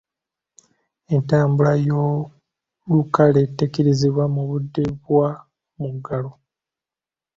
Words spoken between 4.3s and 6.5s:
mu budde bwa muggalo.